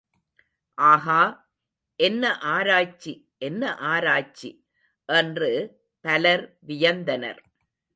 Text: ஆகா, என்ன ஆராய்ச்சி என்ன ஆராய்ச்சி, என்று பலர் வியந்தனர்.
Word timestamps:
ஆகா, 0.77 1.19
என்ன 1.99 2.37
ஆராய்ச்சி 2.37 3.13
என்ன 3.39 3.75
ஆராய்ச்சி, 3.75 4.51
என்று 5.09 5.51
பலர் 6.05 6.45
வியந்தனர். 6.67 7.41